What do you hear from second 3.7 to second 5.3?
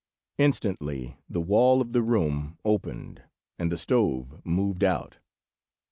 the stove moved out.